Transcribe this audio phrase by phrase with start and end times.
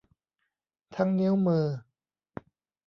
[0.95, 1.65] ทั้งนิ้วมือ